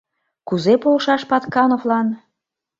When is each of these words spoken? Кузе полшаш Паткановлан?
Кузе 0.47 0.73
полшаш 0.83 1.21
Паткановлан? 1.29 2.07